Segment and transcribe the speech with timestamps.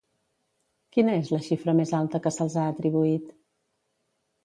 [0.95, 3.33] Quina és la xifra més alta que se'ls ha atribuït?